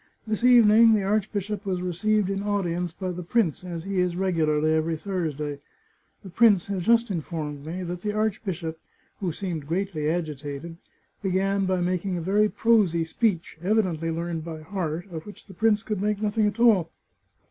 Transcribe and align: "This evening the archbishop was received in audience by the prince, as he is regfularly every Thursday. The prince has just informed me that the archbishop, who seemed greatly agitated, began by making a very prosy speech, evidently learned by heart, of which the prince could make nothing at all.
"This 0.25 0.43
evening 0.43 0.95
the 0.95 1.03
archbishop 1.03 1.63
was 1.63 1.79
received 1.83 2.31
in 2.31 2.41
audience 2.41 2.91
by 2.91 3.11
the 3.11 3.21
prince, 3.21 3.63
as 3.63 3.83
he 3.83 3.97
is 3.97 4.15
regfularly 4.15 4.73
every 4.73 4.97
Thursday. 4.97 5.59
The 6.23 6.31
prince 6.31 6.65
has 6.65 6.81
just 6.87 7.11
informed 7.11 7.63
me 7.67 7.83
that 7.83 8.01
the 8.01 8.11
archbishop, 8.11 8.79
who 9.19 9.31
seemed 9.31 9.67
greatly 9.67 10.09
agitated, 10.09 10.77
began 11.21 11.67
by 11.67 11.81
making 11.81 12.17
a 12.17 12.21
very 12.21 12.49
prosy 12.49 13.03
speech, 13.03 13.59
evidently 13.61 14.09
learned 14.09 14.43
by 14.43 14.61
heart, 14.63 15.05
of 15.11 15.27
which 15.27 15.45
the 15.45 15.53
prince 15.53 15.83
could 15.83 16.01
make 16.01 16.19
nothing 16.19 16.47
at 16.47 16.59
all. 16.59 16.89